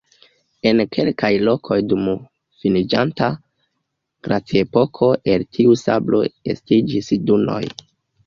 En 0.67 0.77
kelkaj 0.95 1.29
lokoj 1.47 1.75
dum 1.89 2.05
finiĝanta 2.63 3.27
glaciepoko 4.27 5.09
el 5.35 5.47
tiu 5.57 5.77
sablo 5.85 6.23
estiĝis 6.55 7.13
dunoj. 7.29 7.63